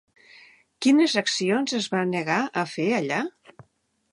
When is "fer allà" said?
2.73-3.21